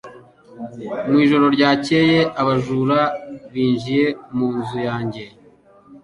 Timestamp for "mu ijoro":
1.07-1.45